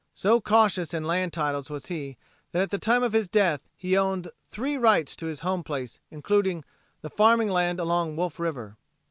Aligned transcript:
So 0.15 0.41
cautious 0.41 0.95
in 0.95 1.03
land 1.03 1.31
titles 1.31 1.69
was 1.69 1.85
he 1.85 2.17
that 2.53 2.61
at 2.63 2.71
the 2.71 2.79
time 2.79 3.03
of 3.03 3.13
his 3.13 3.27
death 3.27 3.69
he 3.77 3.95
owned 3.95 4.31
three 4.49 4.75
rights 4.75 5.15
to 5.17 5.27
his 5.27 5.41
home 5.41 5.63
place 5.63 5.99
including 6.09 6.63
the 7.01 7.09
farming 7.11 7.51
land 7.51 7.79
along 7.79 8.15
Wolf 8.15 8.39
River. 8.39 8.77